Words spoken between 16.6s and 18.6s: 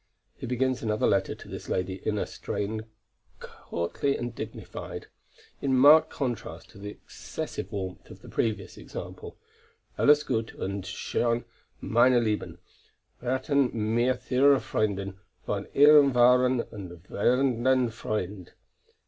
und verehrenden Freund."